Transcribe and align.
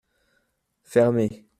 Fermez! 0.83 1.43